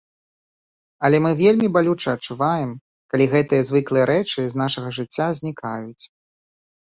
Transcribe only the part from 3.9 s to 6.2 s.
рэчы з нашага жыцця знікаюць.